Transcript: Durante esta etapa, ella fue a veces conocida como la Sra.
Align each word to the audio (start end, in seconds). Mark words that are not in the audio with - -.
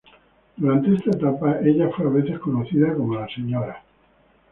Durante 0.57 0.95
esta 0.95 1.11
etapa, 1.11 1.59
ella 1.59 1.87
fue 1.95 2.07
a 2.07 2.09
veces 2.09 2.39
conocida 2.39 2.91
como 2.95 3.13
la 3.19 3.27
Sra. 3.27 3.83